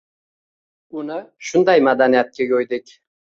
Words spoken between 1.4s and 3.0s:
sunday madaniyatga yoʻydik